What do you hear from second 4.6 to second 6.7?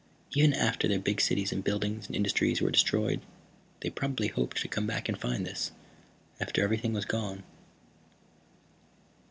come back and find this. After